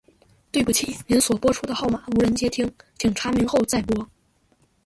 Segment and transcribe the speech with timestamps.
[0.51, 4.09] 對不起，您所播出的號碼無人接聽，請查明後再撥。